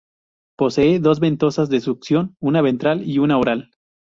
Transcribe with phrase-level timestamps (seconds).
[0.57, 3.69] Posee dos ventosas de succión una ventral y una oral.